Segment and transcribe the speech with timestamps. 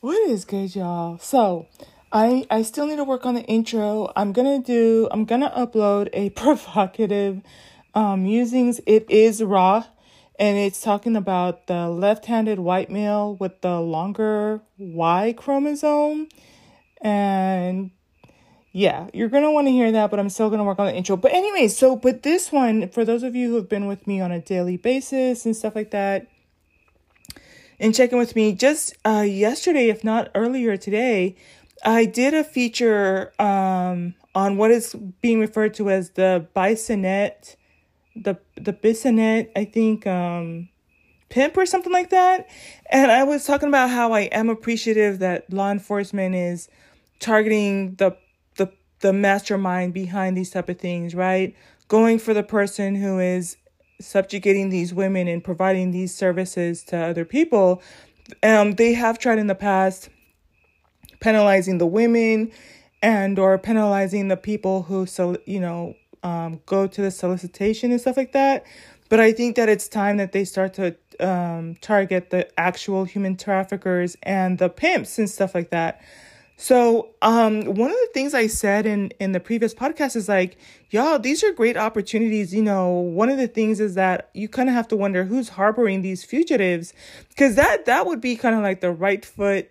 [0.00, 1.18] What is good, y'all?
[1.18, 1.66] So,
[2.12, 4.12] I I still need to work on the intro.
[4.14, 5.08] I'm gonna do.
[5.10, 7.42] I'm gonna upload a provocative
[7.94, 8.80] um, musings.
[8.86, 9.86] It is raw,
[10.38, 16.28] and it's talking about the left-handed white male with the longer Y chromosome,
[17.00, 17.90] and
[18.70, 20.12] yeah, you're gonna want to hear that.
[20.12, 21.16] But I'm still gonna work on the intro.
[21.16, 24.20] But anyway, so but this one for those of you who have been with me
[24.20, 26.28] on a daily basis and stuff like that
[27.80, 31.36] and checking with me just uh, yesterday, if not earlier today,
[31.84, 37.56] I did a feature um, on what is being referred to as the Bissonnet,
[38.16, 40.68] the the Bissonnet, I think, um,
[41.28, 42.48] pimp or something like that.
[42.90, 46.68] And I was talking about how I am appreciative that law enforcement is
[47.20, 48.16] targeting the
[48.56, 51.54] the the mastermind behind these type of things, right?
[51.86, 53.56] Going for the person who is
[54.00, 57.82] subjugating these women and providing these services to other people.
[58.42, 60.10] Um, they have tried in the past
[61.20, 62.52] penalizing the women
[63.02, 68.00] and or penalizing the people who so you know um, go to the solicitation and
[68.00, 68.64] stuff like that.
[69.08, 73.36] But I think that it's time that they start to um, target the actual human
[73.36, 76.00] traffickers and the pimps and stuff like that.
[76.60, 80.56] So, um, one of the things I said in in the previous podcast is like,
[80.90, 82.52] y'all, these are great opportunities.
[82.52, 85.50] You know, one of the things is that you kind of have to wonder who's
[85.50, 86.92] harboring these fugitives,
[87.28, 89.70] because that that would be kind of like the right foot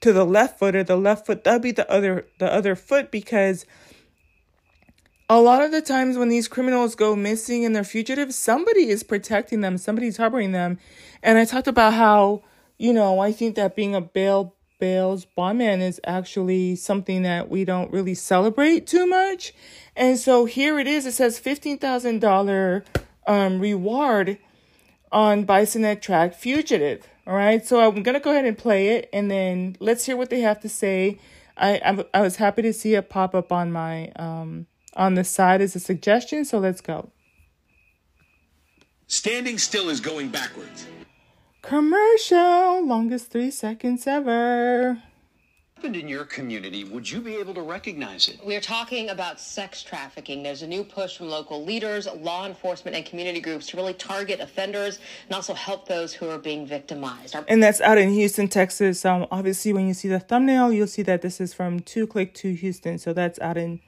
[0.00, 3.10] to the left foot, or the left foot that'd be the other the other foot,
[3.10, 3.66] because
[5.28, 9.02] a lot of the times when these criminals go missing and they're fugitives, somebody is
[9.02, 10.78] protecting them, somebody's harboring them,
[11.22, 12.44] and I talked about how
[12.78, 17.64] you know I think that being a bail Bales Bondman is actually something that we
[17.64, 19.54] don't really celebrate too much.
[19.96, 21.06] And so here it is.
[21.06, 22.84] It says $15,000
[23.26, 24.36] um, reward
[25.10, 27.08] on Bissonnet track fugitive.
[27.26, 27.64] All right.
[27.66, 30.40] So I'm going to go ahead and play it and then let's hear what they
[30.40, 31.18] have to say.
[31.56, 35.24] I, I, I was happy to see it pop up on my, um, on the
[35.24, 36.44] side as a suggestion.
[36.44, 37.10] So let's go.
[39.06, 40.86] Standing still is going backwards.
[41.64, 44.98] Commercial, longest three seconds ever.
[45.76, 48.38] happened in your community, would you be able to recognize it?
[48.44, 50.42] We're talking about sex trafficking.
[50.42, 54.40] There's a new push from local leaders, law enforcement, and community groups to really target
[54.40, 57.34] offenders and also help those who are being victimized.
[57.34, 59.02] Our- And that's out in Houston, Texas.
[59.06, 63.00] Um, obviously, when you see the thumbnail, you'll see that this is from Two Click2Houston.
[63.00, 63.80] So that's out in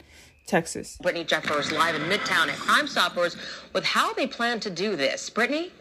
[0.47, 0.97] Texas.
[1.03, 3.37] Brittany Jeffers live in Midtown at Crime Stoppers
[3.75, 5.29] with how they plan to do this.
[5.29, 5.73] Brittany?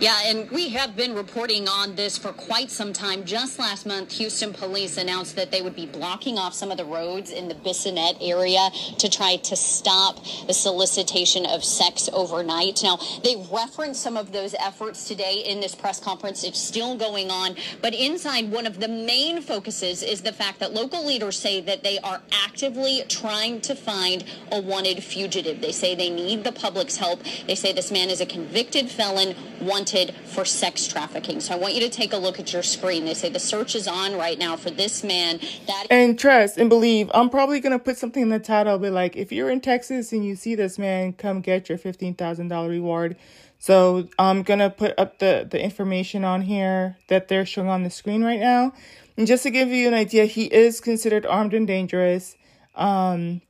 [0.00, 3.24] Yeah, and we have been reporting on this for quite some time.
[3.24, 6.84] Just last month, Houston police announced that they would be blocking off some of the
[6.84, 12.80] roads in the Bissonnet area to try to stop the solicitation of sex overnight.
[12.84, 16.44] Now, they referenced some of those efforts today in this press conference.
[16.44, 17.56] It's still going on.
[17.82, 21.82] But inside, one of the main focuses is the fact that local leaders say that
[21.82, 25.60] they are actively trying to find a wanted fugitive.
[25.60, 27.20] They say they need the public's help.
[27.48, 29.87] They say this man is a convicted felon wanted
[30.26, 31.40] for sex trafficking.
[31.40, 33.04] So I want you to take a look at your screen.
[33.04, 35.40] They say the search is on right now for this man.
[35.66, 38.92] That And trust and believe, I'm probably going to put something in the title, but
[38.92, 43.16] like, if you're in Texas and you see this man, come get your $15,000 reward.
[43.58, 47.82] So I'm going to put up the, the information on here that they're showing on
[47.82, 48.72] the screen right now.
[49.16, 52.36] And just to give you an idea, he is considered armed and dangerous.
[52.76, 53.42] Um,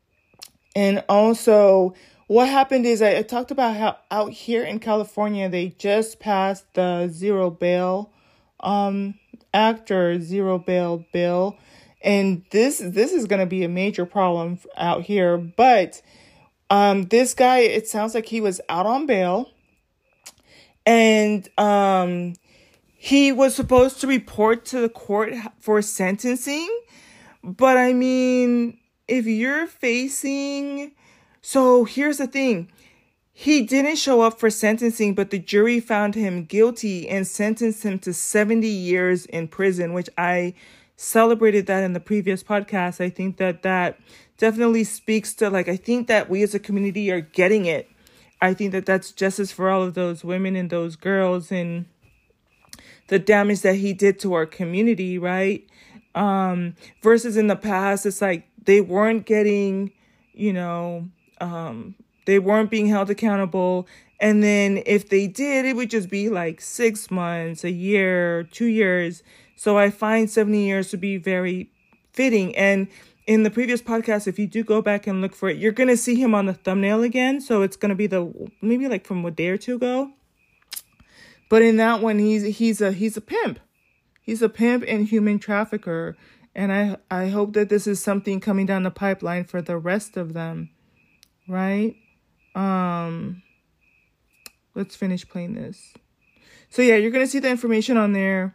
[0.75, 1.95] and also,
[2.29, 6.73] what happened is I, I talked about how out here in California they just passed
[6.75, 8.13] the zero bail
[8.61, 9.15] um
[9.55, 11.57] zero bail bill,
[12.03, 15.37] and this this is going to be a major problem out here.
[15.39, 16.01] But
[16.71, 19.51] um, this guy, it sounds like he was out on bail,
[20.87, 22.35] and um,
[22.95, 26.69] he was supposed to report to the court for sentencing.
[27.43, 30.93] But I mean, if you're facing
[31.41, 32.71] so here's the thing.
[33.33, 38.01] He didn't show up for sentencing, but the jury found him guilty and sentenced him
[38.01, 40.55] to 70 years in prison, which I
[40.97, 43.01] celebrated that in the previous podcast.
[43.01, 44.01] I think that that
[44.37, 47.89] definitely speaks to like I think that we as a community are getting it.
[48.41, 51.87] I think that that's justice for all of those women and those girls and
[53.07, 55.65] the damage that he did to our community, right?
[56.17, 59.93] Um versus in the past it's like they weren't getting,
[60.33, 61.09] you know,
[61.41, 61.95] um
[62.27, 63.87] they weren't being held accountable
[64.21, 68.67] and then if they did it would just be like 6 months, a year, 2
[68.67, 69.23] years.
[69.57, 71.71] So I find 70 years to be very
[72.13, 72.89] fitting and
[73.27, 75.89] in the previous podcast if you do go back and look for it, you're going
[75.89, 79.07] to see him on the thumbnail again, so it's going to be the maybe like
[79.07, 80.11] from a day or two ago.
[81.49, 83.61] But in that one he's he's a he's a pimp.
[84.29, 86.15] He's a pimp and human trafficker.
[86.55, 90.19] And I, I hope that this is something coming down the pipeline for the rest
[90.19, 90.69] of them.
[91.49, 91.97] Right?
[92.55, 93.43] Um,
[94.75, 95.95] let's finish playing this.
[96.71, 98.55] So yeah, you're gonna see the information on there.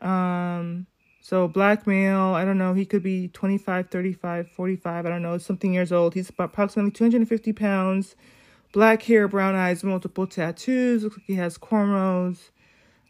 [0.00, 0.86] Um,
[1.20, 5.72] so blackmail, I don't know, he could be 25, 35, 45, I don't know, something
[5.72, 6.14] years old.
[6.14, 8.16] He's about approximately 250 pounds,
[8.72, 11.04] black hair, brown eyes, multiple tattoos.
[11.04, 12.50] Looks like he has cornrows.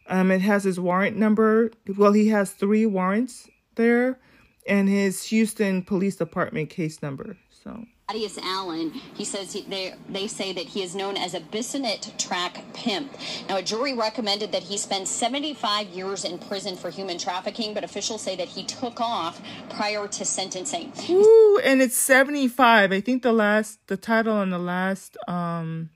[0.08, 1.70] Um, it has his warrant number.
[1.96, 4.18] Well, he has three warrants there,
[4.66, 7.38] and his Houston Police Department case number.
[7.50, 11.40] So Thaddeus Allen, he says he, they, they say that he is known as a
[11.40, 13.10] Bissonnet track pimp.
[13.48, 17.84] Now, a jury recommended that he spend 75 years in prison for human trafficking, but
[17.84, 19.40] officials say that he took off
[19.70, 20.92] prior to sentencing.
[21.08, 22.92] Ooh, and it's 75.
[22.92, 25.88] I think the last, the title on the last um,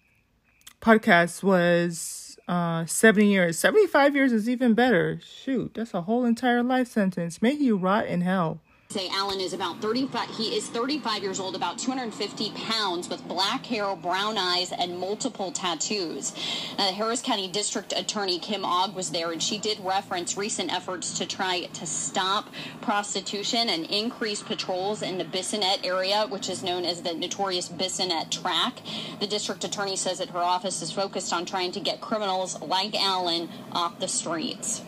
[0.81, 3.58] podcast was uh, 70 years.
[3.58, 5.20] 75 years is even better.
[5.23, 7.43] Shoot, that's a whole entire life sentence.
[7.43, 11.56] May he rot in hell say Allen is about 35 he is 35 years old
[11.56, 16.33] about 250 pounds with black hair brown eyes and multiple tattoos.
[16.79, 21.19] Uh, harris county district attorney kim ogg was there and she did reference recent efforts
[21.19, 22.49] to try to stop
[22.81, 28.31] prostitution and increase patrols in the bissonnet area which is known as the notorious bissonnet
[28.31, 28.81] track.
[29.19, 32.94] The district attorney says that her office is focused on trying to get criminals like
[32.94, 34.82] allen off the streets.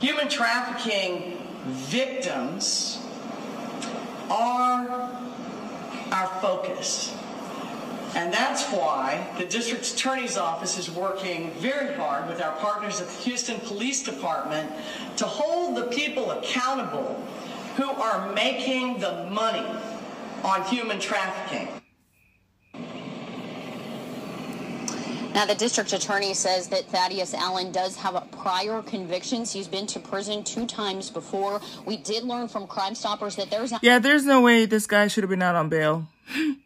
[0.00, 1.38] Human trafficking
[1.68, 2.97] victims
[4.30, 5.10] are
[6.12, 7.14] our focus.
[8.14, 13.08] And that's why the district attorney's office is working very hard with our partners at
[13.08, 14.70] the Houston Police Department
[15.16, 17.22] to hold the people accountable
[17.76, 19.66] who are making the money
[20.42, 21.68] on human trafficking.
[25.38, 29.52] Now, the district attorney says that Thaddeus Allen does have prior convictions.
[29.52, 31.60] He's been to prison two times before.
[31.86, 35.22] We did learn from Crime Stoppers that there's yeah, there's no way this guy should
[35.22, 36.08] have been out on bail.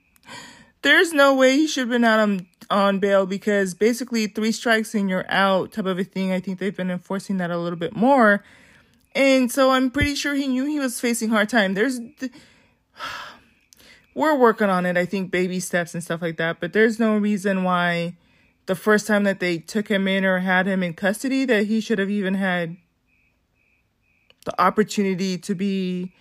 [0.80, 4.94] there's no way he should have been out on on bail because basically three strikes
[4.94, 6.32] and you're out type of a thing.
[6.32, 8.42] I think they've been enforcing that a little bit more,
[9.14, 11.74] and so I'm pretty sure he knew he was facing hard time.
[11.74, 11.98] There's.
[11.98, 12.32] Th-
[14.14, 14.96] we're working on it.
[14.96, 18.14] I think baby steps and stuff like that, but there's no reason why
[18.66, 21.80] the first time that they took him in or had him in custody that he
[21.80, 22.76] should have even had
[24.44, 26.12] the opportunity to be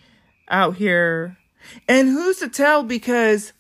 [0.50, 1.38] out here.
[1.88, 3.54] And who's to tell because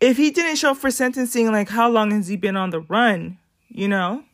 [0.00, 2.80] if he didn't show up for sentencing, like how long has he been on the
[2.80, 3.38] run,
[3.68, 4.24] you know?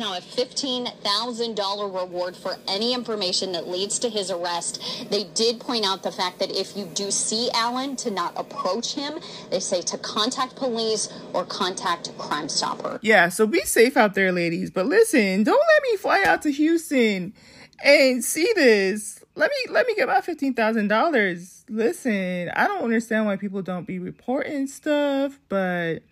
[0.00, 4.82] Now a $15,000 reward for any information that leads to his arrest.
[5.10, 8.94] They did point out the fact that if you do see Allen, to not approach
[8.94, 9.18] him.
[9.50, 12.98] They say to contact police or contact Crime Stopper.
[13.02, 14.70] Yeah, so be safe out there, ladies.
[14.70, 17.34] But listen, don't let me fly out to Houston
[17.82, 19.22] and see this.
[19.34, 21.64] Let me let me get my fifteen thousand dollars.
[21.68, 26.02] Listen, I don't understand why people don't be reporting stuff, but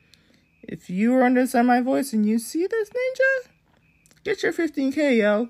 [0.62, 3.49] if you are understand my voice and you see this ninja,
[4.25, 5.49] Get your 15K, yo.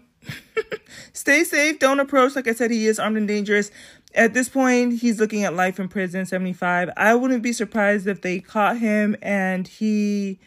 [1.12, 1.79] Stay safe.
[1.79, 2.37] Don't approach.
[2.37, 3.70] Like I said, he is armed and dangerous.
[4.15, 6.91] At this point, he's looking at life in prison, 75.
[6.97, 10.38] I wouldn't be surprised if they caught him and he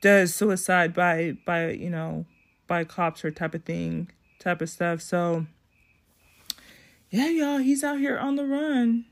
[0.00, 2.26] does suicide by, by you know,
[2.66, 5.00] by cops or type of thing, type of stuff.
[5.00, 5.46] So,
[7.10, 9.04] yeah, y'all, he's out here on the run.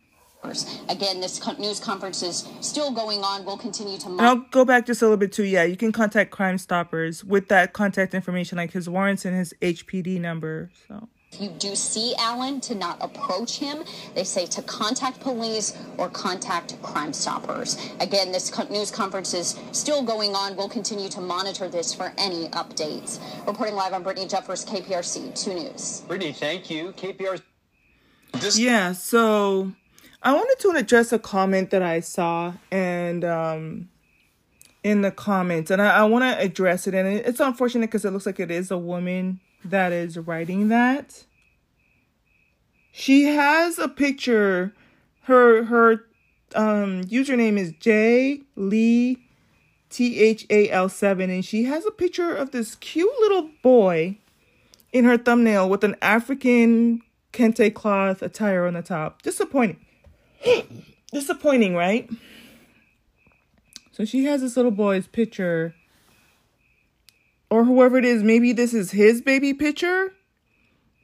[0.89, 3.45] Again, this news conference is still going on.
[3.45, 4.17] We'll continue to.
[4.19, 5.45] I'll go back just a little bit too.
[5.45, 9.55] Yeah, you can contact Crime Stoppers with that contact information, like his warrants and his
[9.63, 10.71] HPD number.
[10.89, 11.09] So.
[11.33, 13.85] If you do see Allen, to not approach him.
[14.15, 17.79] They say to contact police or contact Crime Stoppers.
[18.01, 20.57] Again, this news conference is still going on.
[20.57, 23.19] We'll continue to monitor this for any updates.
[23.47, 26.03] Reporting live, I'm Brittany Jeffers, KPRC 2 News.
[26.07, 26.93] Brittany, thank you.
[26.99, 27.41] KPRC.
[28.35, 29.73] This- yeah, so
[30.23, 33.89] I wanted to address a comment that I saw and um
[34.85, 38.13] in the comments and I, I want to address it and it's unfortunate because it
[38.13, 41.25] looks like it is a woman that is writing that.
[42.93, 44.73] She has a picture
[45.23, 46.05] her her
[46.55, 49.19] um username is J Lee
[49.91, 54.19] T H A L 7 and she has a picture of this cute little boy
[54.93, 57.03] in her thumbnail with an African
[57.33, 59.23] kente cloth attire on the top.
[59.23, 59.79] Disappointing.
[61.13, 62.09] Disappointing, right?
[63.93, 65.75] So she has this little boy's picture.
[67.51, 70.15] Or whoever it is, maybe this is his baby picture.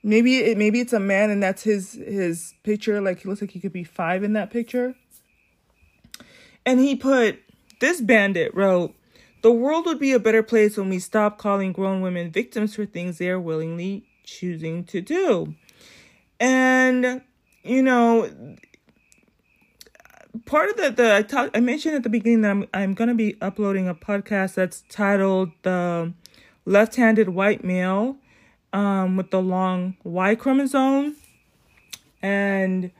[0.03, 3.01] Maybe it maybe it's a man and that's his his picture.
[3.01, 4.95] Like he looks like he could be five in that picture.
[6.65, 7.41] And he put
[7.81, 8.95] this bandit wrote
[9.43, 12.87] The world would be a better place when we stop calling grown women victims for
[12.87, 15.55] things they are willingly choosing to do.
[16.41, 17.23] And,
[17.65, 18.57] you know,
[20.45, 23.09] part of the, the I, talk, I mentioned at the beginning that I'm, I'm going
[23.09, 26.13] to be uploading a podcast that's titled The
[26.65, 28.17] Left Handed White Male
[28.73, 31.17] um, with the Long Y Chromosome.
[32.23, 32.91] And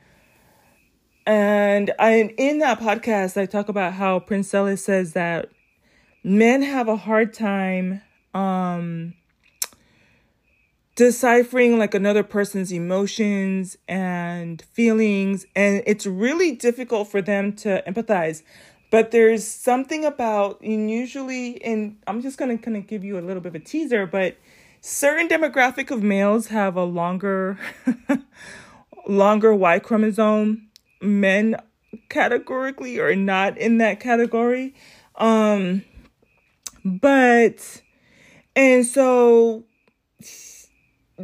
[1.25, 5.49] and I in that podcast I talk about how Prince Ellis says that
[6.23, 8.01] men have a hard time
[8.33, 9.13] um
[10.99, 18.43] deciphering like another person's emotions and feelings and it's really difficult for them to empathize.
[18.91, 23.17] But there's something about and usually and i'm just going to kind of give you
[23.17, 24.35] a little bit of a teaser but
[24.81, 27.57] certain demographic of males have a longer
[29.07, 30.67] longer y chromosome.
[31.01, 31.55] Men
[32.09, 34.75] categorically are not in that category.
[35.15, 35.85] Um
[36.83, 37.83] but
[38.53, 39.63] and so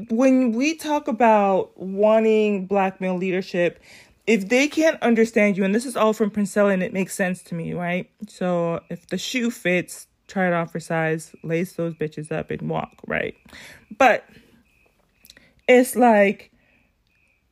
[0.10, 3.82] when we talk about wanting black male leadership,
[4.28, 7.42] if they can't understand you, and this is all from Princella and it makes sense
[7.44, 8.10] to me, right?
[8.28, 12.70] So if the shoe fits, try it on for size, lace those bitches up and
[12.70, 13.36] walk, right?
[13.98, 14.28] But
[15.68, 16.52] it's like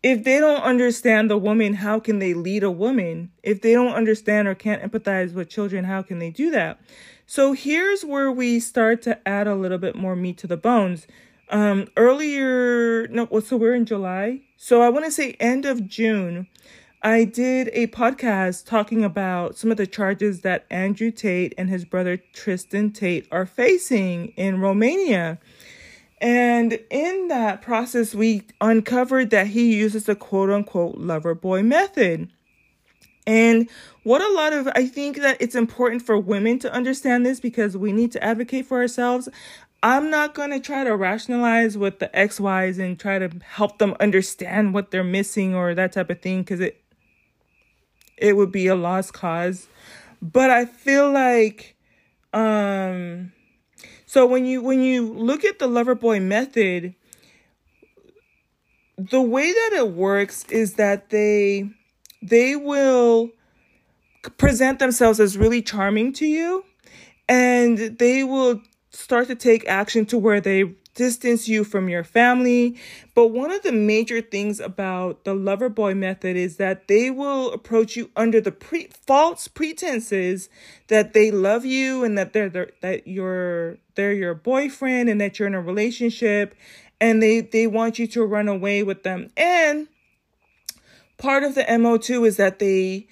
[0.01, 3.31] if they don't understand the woman, how can they lead a woman?
[3.41, 6.81] If they don't understand or can't empathize with children, how can they do that?
[7.25, 11.07] So here's where we start to add a little bit more meat to the bones.
[11.53, 14.41] Um, earlier, no, so we're in July.
[14.57, 16.47] So I want to say end of June,
[17.03, 21.85] I did a podcast talking about some of the charges that Andrew Tate and his
[21.85, 25.37] brother Tristan Tate are facing in Romania.
[26.19, 32.31] And in that process, we uncovered that he uses the quote unquote lover boy method.
[33.27, 33.69] And
[34.01, 37.77] what a lot of, I think that it's important for women to understand this because
[37.77, 39.29] we need to advocate for ourselves.
[39.83, 43.97] I'm not going to try to rationalize with the XYs and try to help them
[43.99, 46.81] understand what they're missing or that type of thing because it
[48.15, 49.67] it would be a lost cause.
[50.21, 51.75] But I feel like
[52.31, 53.33] um
[54.05, 56.95] so when you when you look at the lover boy method
[58.97, 61.69] the way that it works is that they
[62.21, 63.31] they will
[64.37, 66.63] present themselves as really charming to you
[67.27, 68.61] and they will
[68.93, 72.77] start to take action to where they distance you from your family.
[73.15, 77.51] But one of the major things about the lover boy method is that they will
[77.51, 80.49] approach you under the pre- false pretenses
[80.87, 85.39] that they love you and that they're, they're that you're they're your boyfriend and that
[85.39, 86.55] you're in a relationship
[87.01, 89.29] and they they want you to run away with them.
[89.35, 89.87] And
[91.17, 93.07] part of the MO2 is that they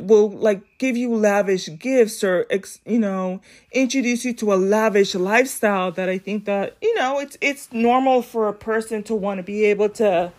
[0.00, 2.46] will like give you lavish gifts or
[2.84, 3.40] you know
[3.72, 8.22] introduce you to a lavish lifestyle that I think that you know it's it's normal
[8.22, 10.32] for a person to want to be able to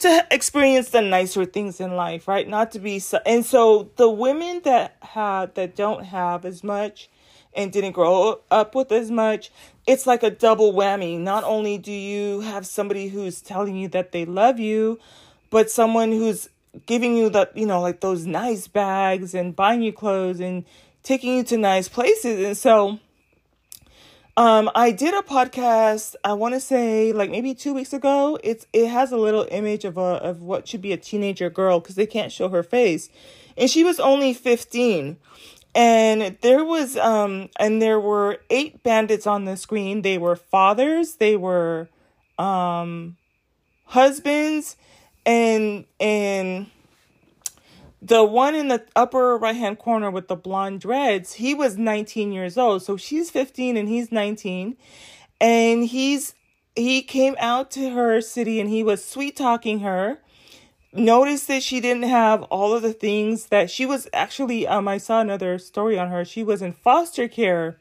[0.00, 2.48] to experience the nicer things in life right?
[2.48, 7.08] Not to be so and so the women that have that don't have as much
[7.56, 9.50] and didn't grow up with as much
[9.86, 11.18] it's like a double whammy.
[11.18, 15.00] Not only do you have somebody who's telling you that they love you
[15.50, 16.48] but someone who's
[16.86, 20.64] giving you that, you know, like those nice bags and buying you clothes and
[21.02, 22.44] taking you to nice places.
[22.44, 22.98] And so,
[24.36, 26.16] um, I did a podcast.
[26.24, 28.38] I want to say like maybe two weeks ago.
[28.42, 31.78] It's it has a little image of a of what should be a teenager girl
[31.78, 33.08] because they can't show her face,
[33.56, 35.18] and she was only fifteen,
[35.72, 40.02] and there was um and there were eight bandits on the screen.
[40.02, 41.16] They were fathers.
[41.16, 41.88] They were
[42.36, 43.16] um
[43.84, 44.76] husbands
[45.26, 46.66] and and
[48.04, 52.32] the one in the upper right hand corner with the blonde dreads, he was 19
[52.32, 52.82] years old.
[52.82, 54.76] So she's 15 and he's 19.
[55.40, 56.34] And he's
[56.76, 60.18] he came out to her city and he was sweet talking her.
[60.92, 64.98] Noticed that she didn't have all of the things that she was actually um I
[64.98, 66.24] saw another story on her.
[66.24, 67.78] She was in foster care.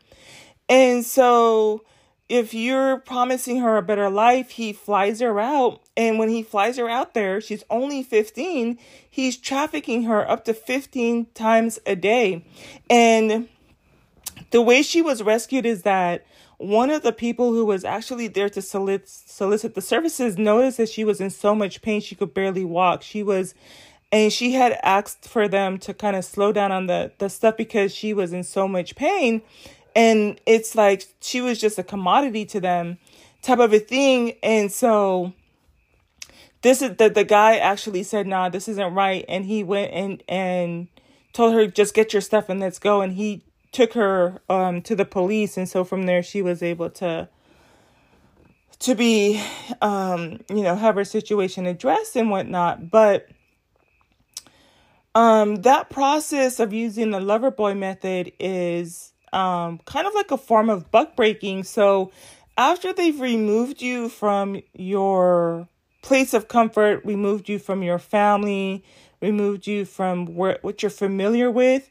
[0.69, 1.83] And so
[2.29, 5.81] if you're promising her a better life, he flies her out.
[5.95, 8.77] And when he flies her out there, she's only 15,
[9.09, 12.45] he's trafficking her up to 15 times a day.
[12.89, 13.49] And
[14.51, 16.25] the way she was rescued is that
[16.57, 20.89] one of the people who was actually there to solicit, solicit the services noticed that
[20.89, 23.01] she was in so much pain she could barely walk.
[23.01, 23.53] She was
[24.11, 27.57] and she had asked for them to kind of slow down on the the stuff
[27.57, 29.41] because she was in so much pain
[29.95, 32.97] and it's like she was just a commodity to them
[33.41, 34.33] type of a thing.
[34.41, 35.33] And so
[36.61, 39.25] this is that the guy actually said nah this isn't right.
[39.27, 40.87] And he went and and
[41.33, 43.01] told her just get your stuff and let's go.
[43.01, 46.89] And he took her um, to the police, and so from there she was able
[46.91, 47.27] to
[48.79, 49.41] to be,
[49.81, 52.91] um, you know, have her situation addressed and whatnot.
[52.91, 53.29] But
[55.15, 60.37] um, that process of using the lover boy method is um, kind of like a
[60.37, 61.63] form of buck breaking.
[61.63, 62.11] So
[62.57, 65.67] after they've removed you from your
[66.03, 68.83] place of comfort, removed you from your family,
[69.21, 71.89] removed you from where, what you're familiar with,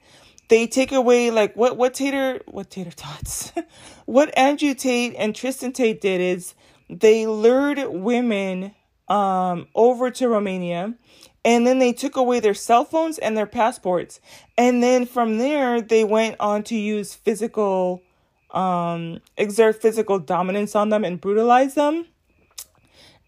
[0.48, 3.52] they take away like what what Tater what Tater Tots,
[4.06, 6.54] what Andrew Tate and Tristan Tate did is
[6.90, 8.74] they lured women
[9.08, 10.94] um, over to Romania
[11.44, 14.20] and then they took away their cell phones and their passports.
[14.56, 18.02] And then from there, they went on to use physical,
[18.52, 22.06] um, exert physical dominance on them and brutalize them.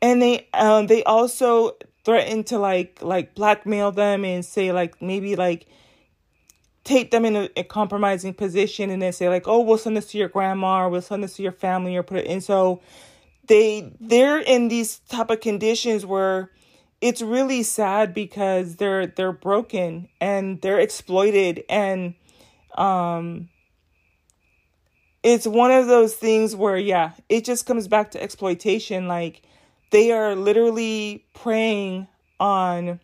[0.00, 5.34] And they, um, they also threatened to like, like blackmail them and say like maybe
[5.34, 5.66] like
[6.84, 10.06] take them in a, a compromising position and then say like, oh, we'll send this
[10.12, 12.40] to your grandma or we'll send this to your family or put it in.
[12.40, 12.80] So
[13.46, 16.50] they they're in these type of conditions where
[17.04, 22.14] it's really sad because they're they're broken and they're exploited and
[22.78, 23.50] um
[25.22, 29.06] it's one of those things where yeah it just comes back to exploitation.
[29.06, 29.42] Like
[29.90, 32.08] they are literally preying
[32.40, 32.98] on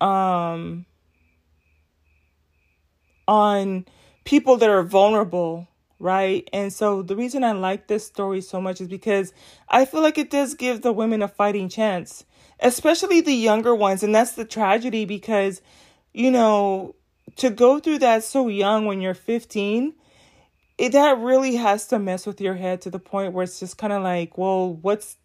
[0.00, 0.86] um
[3.28, 3.84] on
[4.24, 5.68] people that are vulnerable
[6.00, 6.48] right?
[6.52, 9.32] And so the reason I like this story so much is because
[9.68, 12.24] I feel like it does give the women a fighting chance,
[12.58, 14.02] especially the younger ones.
[14.02, 15.60] And that's the tragedy because,
[16.12, 16.96] you know,
[17.36, 19.94] to go through that so young when you're 15,
[20.78, 23.76] it, that really has to mess with your head to the point where it's just
[23.76, 25.18] kind of like, well, what's,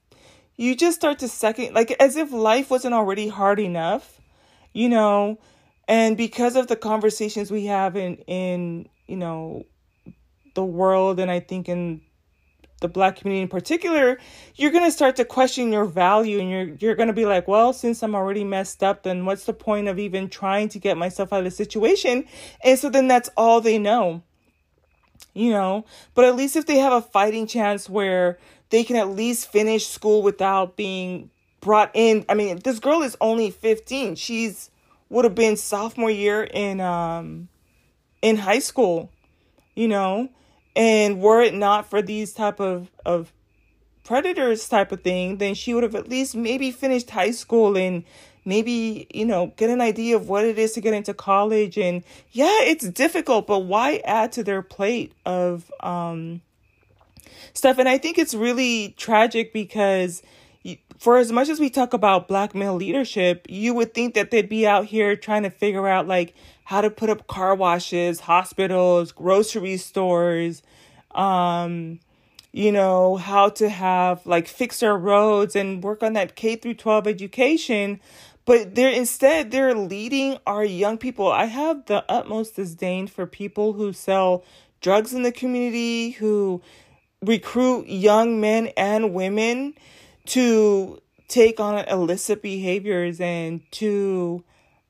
[0.58, 4.20] you just start to second, like as if life wasn't already hard enough,
[4.74, 5.40] you know,
[5.88, 9.66] and because of the conversations we have in, in, you know,
[10.56, 12.02] the world and I think in
[12.82, 14.18] the black community in particular,
[14.56, 18.04] you're to start to question your value and you're you're to be like, well, since
[18.04, 21.40] I'm already messed up, then what's the point of even trying to get myself out
[21.40, 22.26] of the situation?
[22.64, 24.24] And so then that's all they know.
[25.34, 28.38] You know, but at least if they have a fighting chance where
[28.70, 31.30] they can at least finish school without being
[31.60, 32.26] brought in.
[32.30, 34.16] I mean, this girl is only 15.
[34.16, 34.70] She's
[35.10, 37.50] would have been sophomore year in um
[38.22, 39.12] in high school,
[39.76, 40.30] you know
[40.76, 43.32] and were it not for these type of, of
[44.04, 48.04] predators type of thing, then she would have at least maybe finished high school and
[48.46, 51.78] maybe, you know, get an idea of what it is to get into college.
[51.78, 56.42] And yeah, it's difficult, but why add to their plate of um,
[57.54, 57.80] stuff?
[57.80, 60.22] And I think it's really tragic because
[60.98, 64.50] for as much as we talk about black male leadership, you would think that they'd
[64.50, 66.34] be out here trying to figure out like
[66.66, 70.62] how to put up car washes, hospitals, grocery stores,
[71.12, 72.00] um,
[72.52, 76.74] you know, how to have like fix our roads and work on that K through
[76.74, 78.00] 12 education.
[78.46, 81.32] But they're instead they're leading our young people.
[81.32, 84.44] I have the utmost disdain for people who sell
[84.82, 86.62] drugs in the community, who
[87.22, 89.76] recruit young men and women
[90.28, 94.44] to take on illicit behaviors and to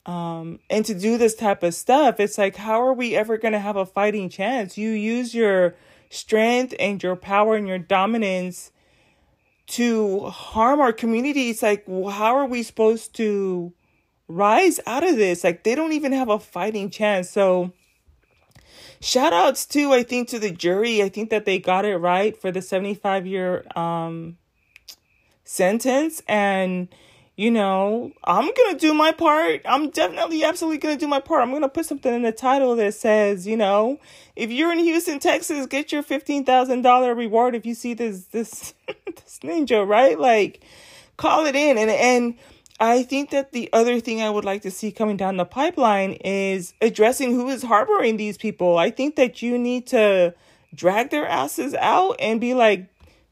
[0.06, 3.54] um, and to do this type of stuff, it's like, how are we ever going
[3.54, 4.78] to have a fighting chance?
[4.78, 5.76] You use your
[6.10, 8.72] strength and your power and your dominance
[9.68, 11.50] to harm our community.
[11.50, 13.74] It's like, how are we supposed to
[14.28, 15.44] rise out of this?
[15.44, 17.32] Like, they don't even have a fighting chance.
[17.32, 17.74] So,
[19.02, 21.02] shout outs to, I think, to the jury.
[21.02, 24.38] I think that they got it right for the 75 year um,
[25.44, 26.22] sentence.
[26.28, 26.90] And,
[27.36, 29.62] you know, I'm to do my part.
[29.66, 31.42] I'm definitely, absolutely to do my part.
[31.42, 34.00] I'm to put something in the title that says, you know,
[34.36, 38.74] if you're in Houston, Texas, get your $15,000 reward if you see this, this,
[39.06, 40.18] this ninja, right?
[40.18, 40.64] Like,
[41.18, 41.78] call it in.
[41.78, 42.36] And, and,
[42.78, 46.14] I think that the other thing I would like to see coming down the pipeline
[46.26, 48.78] is addressing who is harboring these people.
[48.78, 50.36] I think that you need to
[50.74, 52.88] drag their asses out and be like,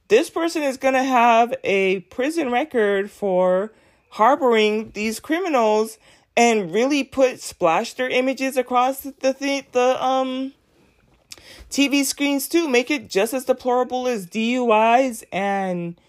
[0.07, 3.73] this person is to have a prison record for
[4.13, 5.97] harboring these criminals
[6.37, 10.53] and really put splash their images across the the, the um
[11.71, 12.69] TV screens too.
[12.69, 15.99] Make it just as deplorable as DUIs and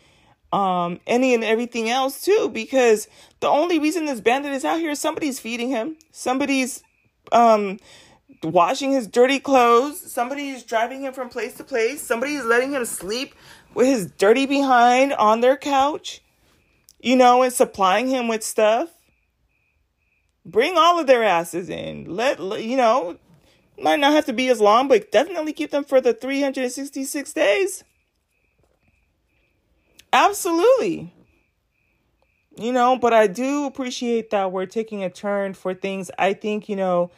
[0.52, 3.08] um any and everything else too because
[3.40, 5.96] the only reason this bandit is out here is somebody's feeding him.
[6.12, 6.82] Somebody's
[7.32, 7.78] um
[8.42, 10.12] washing his dirty clothes.
[10.12, 12.02] Somebody's driving him from place to place.
[12.02, 13.34] Somebody's letting him sleep
[13.72, 16.20] with his dirty behind on their couch
[17.04, 18.90] you know, and supplying him with stuff.
[20.46, 22.06] Bring all of their asses in.
[22.06, 23.18] Let, you know,
[23.78, 27.84] Might not have to be as long, but definitely keep them for the 366 days.
[30.12, 31.12] Absolutely.
[32.56, 36.10] You know, but I do appreciate that we're taking a turn for things.
[36.18, 37.10] I think, you know,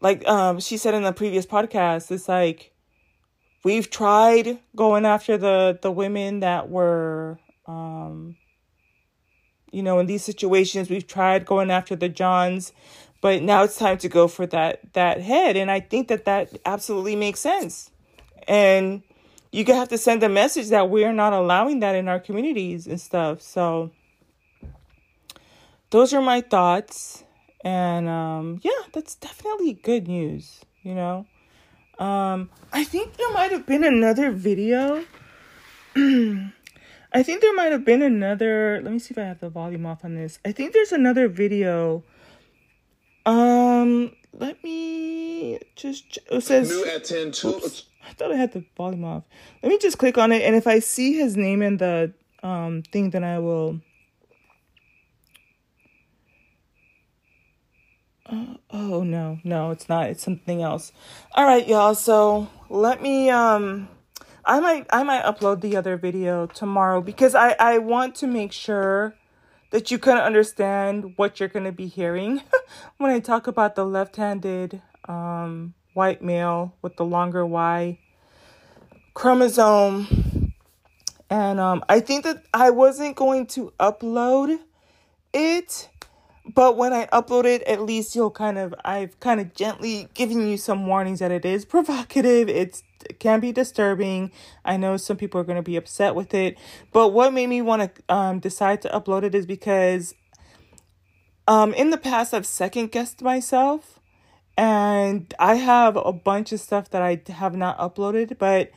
[0.00, 2.72] like um she said in the previous podcast, it's like
[3.64, 8.36] we've tried going after the the women that were um
[9.70, 12.72] you know in these situations we've tried going after the johns
[13.20, 15.56] but now it's time to go for that that head.
[15.56, 17.90] And i think that that absolutely makes sense.
[18.48, 19.02] And
[19.52, 23.00] you have to send a message that we're not allowing that in our communities and
[23.00, 23.42] stuff.
[23.42, 23.90] So
[25.90, 27.24] those are my thoughts.
[27.62, 31.26] And um yeah that's definitely good news you know?
[31.98, 35.04] Um i think there might have been another video
[37.12, 38.80] I think there might have been another.
[38.82, 40.38] Let me see if I have the volume off on this.
[40.44, 42.04] I think there's another video.
[43.26, 46.18] Um, let me just.
[46.30, 46.70] It says.
[46.70, 47.60] New at 10 two.
[48.08, 49.24] I thought I had the volume off.
[49.62, 52.82] Let me just click on it, and if I see his name in the um
[52.82, 53.80] thing, then I will.
[58.26, 60.08] Uh, oh no, no, it's not.
[60.08, 60.92] It's something else.
[61.34, 61.94] All right, y'all.
[61.96, 63.88] So let me um
[64.44, 68.52] I might I might upload the other video tomorrow because I I want to make
[68.52, 69.14] sure
[69.70, 72.42] that you can understand what you're going to be hearing
[72.98, 77.98] when I talk about the left-handed um, white male with the longer Y
[79.14, 80.52] chromosome.
[81.28, 84.58] And um, I think that I wasn't going to upload
[85.32, 85.88] it,
[86.44, 90.48] but when I upload it, at least you'll kind of I've kind of gently given
[90.48, 92.48] you some warnings that it is provocative.
[92.48, 92.84] It's it
[93.18, 94.30] can be disturbing.
[94.64, 96.58] I know some people are going to be upset with it,
[96.92, 100.14] but what made me want to um, decide to upload it is because
[101.48, 103.98] um, in the past I've second guessed myself,
[104.56, 108.70] and I have a bunch of stuff that I have not uploaded, but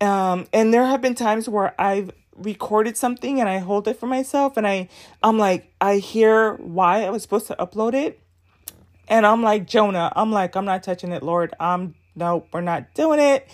[0.00, 4.06] um, and there have been times where I've recorded something and I hold it for
[4.06, 4.88] myself, and I
[5.22, 8.20] I'm like I hear why I was supposed to upload it.
[9.08, 11.54] And I'm like, Jonah, I'm like, I'm not touching it, Lord.
[11.58, 13.48] I'm nope, we're not doing it.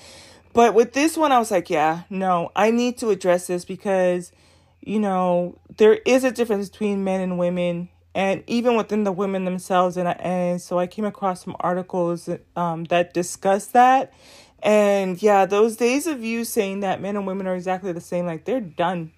[0.52, 4.32] But with this one, I was like, yeah, no, I need to address this because,
[4.80, 9.44] you know, there is a difference between men and women, and even within the women
[9.44, 9.96] themselves.
[9.96, 14.12] And I, and so I came across some articles um, that discuss that.
[14.62, 18.24] And yeah, those days of you saying that men and women are exactly the same,
[18.24, 19.12] like they're done.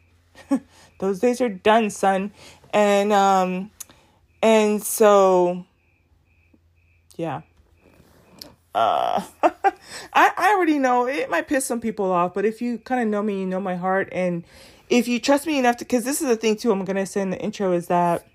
[0.98, 2.32] those days are done, son.
[2.72, 3.70] And um,
[4.42, 5.66] and so,
[7.16, 7.42] yeah
[8.76, 13.00] uh, I, I already know it might piss some people off, but if you kind
[13.00, 14.10] of know me, you know my heart.
[14.12, 14.44] And
[14.90, 17.06] if you trust me enough to, because this is the thing too, I'm going to
[17.06, 18.26] say in the intro is that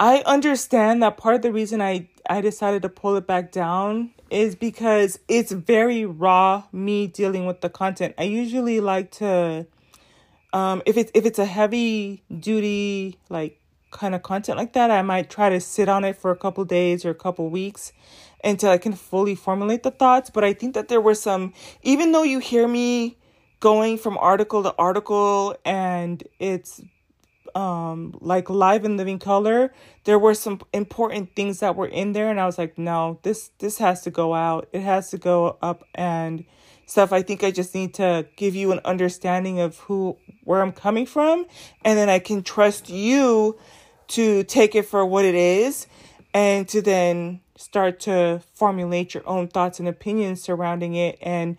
[0.00, 4.10] I understand that part of the reason I, I decided to pull it back down
[4.28, 8.16] is because it's very raw me dealing with the content.
[8.18, 9.66] I usually like to
[10.52, 15.02] um if it's if it's a heavy duty like kind of content like that, I
[15.02, 17.92] might try to sit on it for a couple days or a couple weeks
[18.42, 20.30] until I can fully formulate the thoughts.
[20.30, 23.18] But I think that there were some, even though you hear me
[23.60, 26.80] going from article to article and it's
[27.54, 29.72] um like live in living color
[30.04, 33.50] there were some important things that were in there and i was like no this
[33.58, 36.44] this has to go out it has to go up and
[36.86, 40.72] stuff i think i just need to give you an understanding of who where i'm
[40.72, 41.46] coming from
[41.84, 43.58] and then i can trust you
[44.08, 45.86] to take it for what it is
[46.34, 51.58] and to then start to formulate your own thoughts and opinions surrounding it and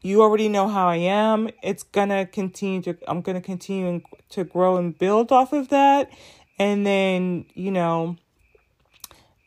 [0.00, 1.48] you already know how I am.
[1.62, 6.10] It's gonna continue to, I'm gonna continue to grow and build off of that.
[6.58, 8.16] And then, you know,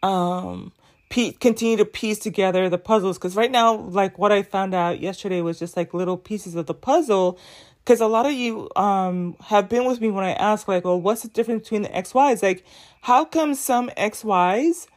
[0.04, 0.74] um,
[1.10, 3.18] pe- continue to piece together the puzzles.
[3.18, 6.66] Cause right now, like what I found out yesterday was just like little pieces of
[6.66, 7.40] the puzzle.
[7.86, 11.00] Cause a lot of you, um, have been with me when I ask like, well,
[11.00, 12.44] what's the difference between the XYs?
[12.44, 12.66] Like,
[13.02, 14.88] how come some XYs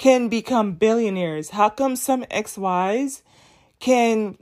[0.00, 1.50] can become billionaires?
[1.50, 3.20] How come some XYs
[3.80, 4.38] can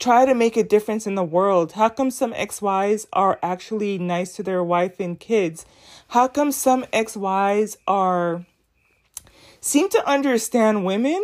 [0.00, 1.72] try to make a difference in the world?
[1.72, 5.66] How come some XYs are actually nice to their wife and kids?
[6.08, 8.46] How come some XYs are
[9.60, 11.22] seem to understand women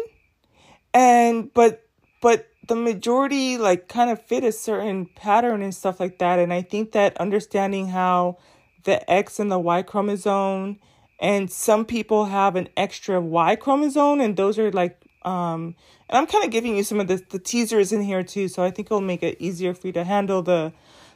[0.93, 1.87] and but
[2.21, 6.53] but the majority like kind of fit a certain pattern and stuff like that and
[6.53, 8.37] I think that understanding how
[8.83, 10.81] the X and the Y chromosome
[11.21, 15.75] and some people have an extra Y chromosome, and those are like um
[16.09, 18.63] and I'm kind of giving you some of the, the teasers in here too, so
[18.63, 20.73] I think it'll make it easier for you to handle the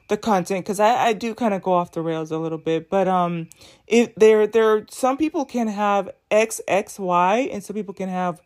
[0.09, 2.89] the content because I, I do kind of go off the rails a little bit.
[2.89, 3.49] But um
[3.87, 8.41] if there there some people can have XXY and some people can have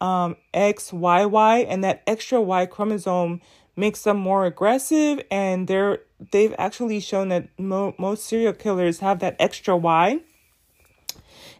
[0.00, 3.40] um, XYY, and that extra Y chromosome
[3.76, 5.20] makes them more aggressive.
[5.30, 10.20] And they're they've actually shown that mo- most serial killers have that extra Y.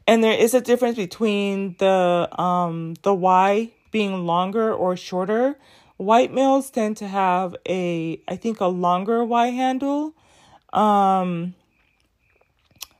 [0.07, 5.57] And there is a difference between the um, the Y being longer or shorter.
[5.97, 10.15] White males tend to have a, I think, a longer Y handle.
[10.73, 11.55] Um,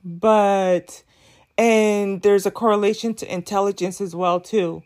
[0.03, 1.03] but,
[1.57, 4.83] and there's a correlation to intelligence as well, too.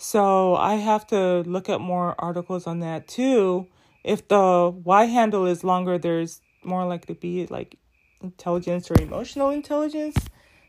[0.00, 3.66] So I have to look at more articles on that too.
[4.04, 7.76] If the Y handle is longer, there's more likely to be like
[8.22, 10.16] intelligence or emotional intelligence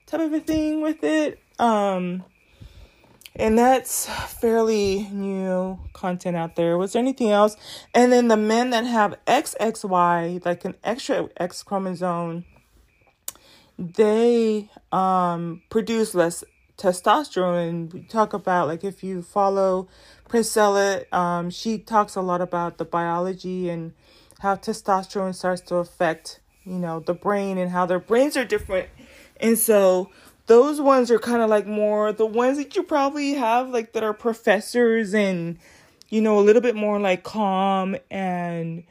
[0.09, 1.39] type of a thing with it.
[1.59, 2.23] Um,
[3.35, 6.77] and that's fairly new content out there.
[6.77, 7.55] Was there anything else?
[7.93, 12.45] And then the men that have XXY, like an extra X chromosome,
[13.77, 16.43] they um, produce less
[16.77, 17.93] testosterone.
[17.93, 19.87] We talk about, like, if you follow
[20.27, 23.93] Priscilla, um, she talks a lot about the biology and
[24.39, 28.89] how testosterone starts to affect, you know, the brain and how their brains are different.
[29.39, 30.09] And so
[30.47, 34.03] those ones are kind of like more the ones that you probably have like that
[34.03, 35.59] are professors and
[36.09, 38.83] you know a little bit more like calm and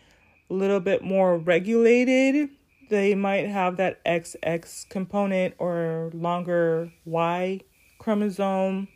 [0.48, 2.50] a little bit more regulated.
[2.90, 7.60] They might have that xx component or longer y
[7.98, 8.88] chromosome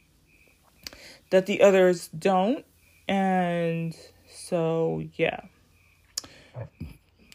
[1.31, 2.65] that the others don't.
[3.09, 3.95] And
[4.29, 5.41] so yeah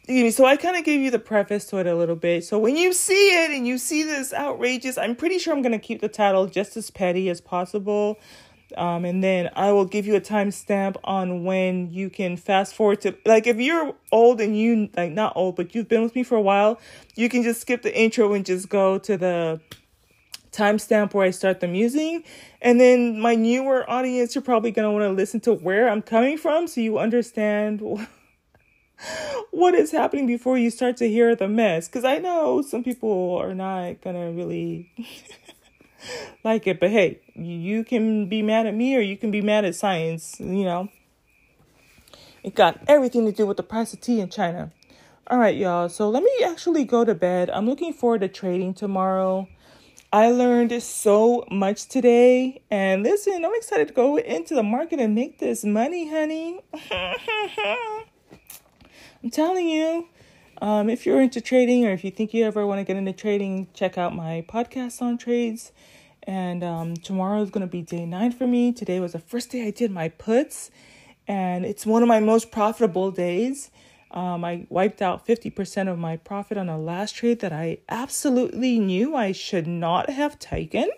[0.08, 2.46] so I kind of gave you the preface to it a little bit.
[2.46, 5.74] So when you see it and you see this outrageous, I'm pretty sure I'm going
[5.74, 8.18] to keep the title just as petty as possible.
[8.76, 13.02] Um, and then I will give you a timestamp on when you can fast forward
[13.02, 16.24] to like if you're old and you like not old but you've been with me
[16.24, 16.80] for a while,
[17.16, 19.62] you can just skip the intro and just go to the
[20.52, 22.24] timestamp where I start the musing.
[22.62, 26.38] And then my newer audience, you're probably gonna want to listen to where I'm coming
[26.38, 27.82] from so you understand
[29.52, 31.88] what is happening before you start to hear the mess.
[31.88, 34.92] Because I know some people are not gonna really
[36.44, 39.66] like it, but hey, you can be mad at me or you can be mad
[39.66, 40.90] at science, you know.
[42.44, 44.72] It got everything to do with the price of tea in China.
[45.30, 45.90] All right, y'all.
[45.90, 47.50] So let me actually go to bed.
[47.50, 49.50] I'm looking forward to trading tomorrow.
[50.14, 52.62] I learned so much today.
[52.72, 56.62] And listen, I'm excited to go into the market and make this money, honey.
[59.28, 60.08] I'm telling you,
[60.62, 63.12] um, if you're into trading or if you think you ever want to get into
[63.12, 65.74] trading, check out my podcast on trades.
[66.24, 68.72] And um, tomorrow is going to be day nine for me.
[68.72, 70.72] Today was the first day I did my puts,
[71.28, 73.70] and it's one of my most profitable days.
[74.12, 78.80] Um, I wiped out 50% of my profit on a last trade that I absolutely
[78.80, 80.90] knew I should not have taken.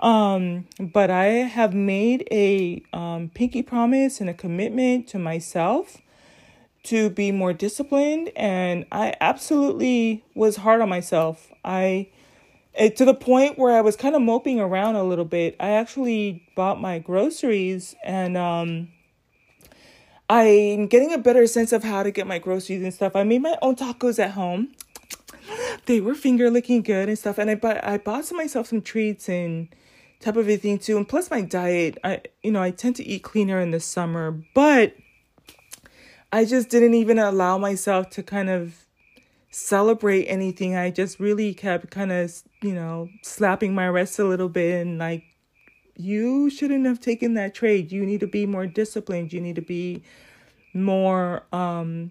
[0.00, 6.02] Um, but I have made a um, pinky promise and a commitment to myself
[6.84, 11.50] to be more disciplined and I absolutely was hard on myself.
[11.64, 12.08] I
[12.74, 15.56] it, to the point where I was kind of moping around a little bit.
[15.60, 18.88] I actually bought my groceries and um
[20.28, 23.14] I'm getting a better sense of how to get my groceries and stuff.
[23.14, 24.72] I made my own tacos at home.
[25.86, 29.28] They were finger licking good and stuff and I bought I bought myself some treats
[29.28, 29.68] and
[30.20, 30.96] type of everything too.
[30.96, 34.42] And plus my diet, I you know, I tend to eat cleaner in the summer,
[34.54, 34.94] but
[36.34, 38.86] I just didn't even allow myself to kind of
[39.52, 40.74] celebrate anything.
[40.74, 44.98] I just really kept kind of, you know, slapping my wrist a little bit and
[44.98, 45.22] like,
[45.96, 47.92] you shouldn't have taken that trade.
[47.92, 49.32] You need to be more disciplined.
[49.32, 50.02] You need to be
[50.72, 52.10] more um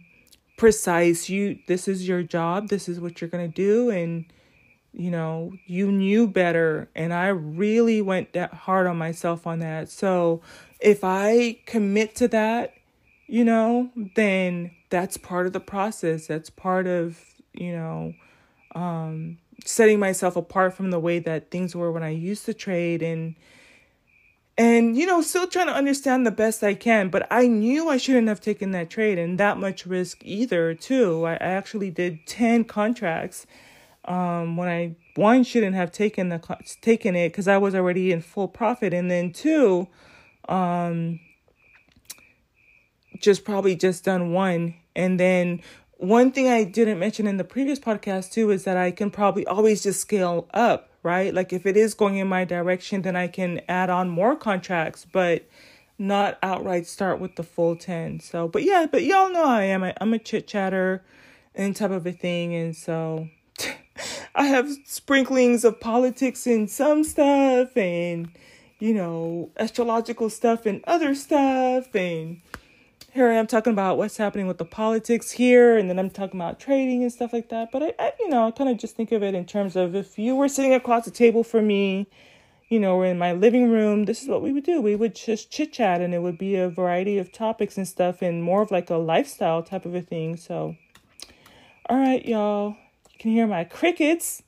[0.56, 1.28] precise.
[1.28, 2.70] You this is your job.
[2.70, 4.24] This is what you're going to do and
[4.94, 9.90] you know, you knew better and I really went that hard on myself on that.
[9.90, 10.42] So,
[10.80, 12.74] if I commit to that
[13.34, 16.28] you know, then that's part of the process.
[16.28, 17.20] That's part of,
[17.52, 18.14] you know,
[18.76, 23.02] um, setting myself apart from the way that things were when I used to trade
[23.02, 23.34] and
[24.56, 27.10] and you know still trying to understand the best i can.
[27.10, 31.26] But i knew i shouldn't have taken that trade and that much risk either too.
[31.26, 33.48] I, actually did 10 contracts
[34.06, 36.40] um, when i one shouldn't have taken the
[36.82, 38.94] taken it because i was already in full profit.
[38.94, 39.88] And then two
[40.48, 41.20] um,
[43.24, 44.76] just probably just done one.
[44.96, 45.62] And then
[45.98, 49.48] one thing I didn't mention in the previous podcast too is that I can probably
[49.48, 51.34] always just scale up, right?
[51.34, 55.06] Like if it is going in my direction, then I can add on more contracts,
[55.12, 55.48] but
[55.98, 58.20] not outright start with the full 10.
[58.20, 59.84] So, but yeah, but y'all know I am.
[59.84, 61.04] I, I'm a chit chatter
[61.56, 62.54] and type of a thing.
[62.54, 63.30] And so
[64.36, 68.30] I have sprinklings of politics in some stuff and
[68.84, 71.96] you know, astrological stuff and other stuff.
[71.96, 72.42] And
[73.14, 75.78] here I am talking about what's happening with the politics here.
[75.78, 77.70] And then I'm talking about trading and stuff like that.
[77.72, 79.96] But I, I you know, I kind of just think of it in terms of
[79.96, 82.08] if you were sitting across the table from me,
[82.70, 84.82] you know, we're in my living room, this is what we would do.
[84.82, 88.24] We would just chit chat and it would be a variety of topics and stuff
[88.24, 90.36] and more of like a lifestyle type of a thing.
[90.36, 90.76] So,
[91.88, 92.78] all right, y'all.
[93.12, 94.42] You can hear my crickets.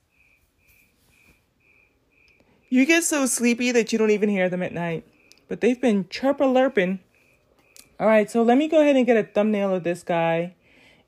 [2.69, 5.05] You get so sleepy that you don't even hear them at night,
[5.47, 6.99] but they've been chirpa lerping.
[7.99, 10.55] All right, so let me go ahead and get a thumbnail of this guy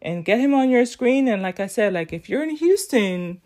[0.01, 1.27] and get him on your screen.
[1.27, 3.41] And like I said, like if you're in Houston,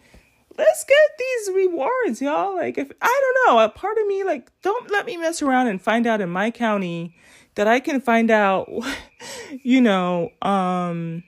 [0.57, 2.55] let's get these rewards, y'all.
[2.55, 5.67] Like if I don't know, a part of me like don't let me mess around
[5.67, 7.15] and find out in my county
[7.55, 8.69] that I can find out,
[9.63, 11.23] you know, um.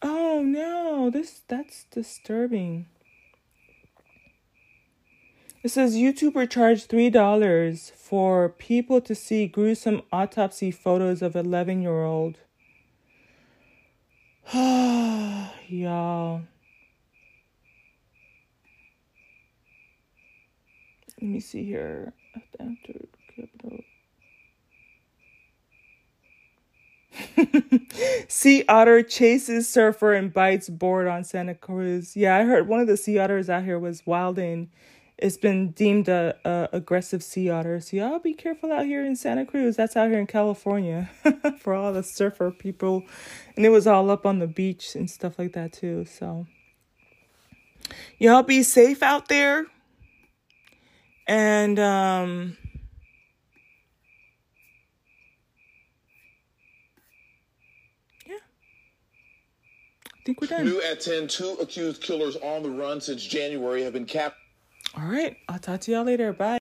[0.00, 2.86] Oh no, this that's disturbing.
[5.62, 12.04] It says YouTuber charged $3 for people to see gruesome autopsy photos of 11 year
[12.04, 12.38] old.
[14.52, 16.42] Y'all.
[21.20, 22.12] Let me see here.
[28.28, 32.14] sea otter chases surfer and bites board on Santa Cruz.
[32.14, 34.70] Yeah, I heard one of the sea otters out here was wilding
[35.18, 37.80] it's been deemed a, a aggressive sea otter.
[37.80, 39.76] So y'all be careful out here in Santa Cruz.
[39.76, 41.10] That's out here in California
[41.58, 43.04] for all the surfer people.
[43.56, 46.04] And it was all up on the beach and stuff like that too.
[46.04, 46.46] So
[48.18, 49.66] y'all be safe out there.
[51.26, 52.56] And um
[58.24, 58.36] yeah.
[60.14, 60.64] I think we're done.
[60.64, 64.37] New at 10, two accused killers on the run since January have been captured.
[64.98, 65.36] All right.
[65.48, 66.32] I'll talk to y'all later.
[66.32, 66.56] Bye.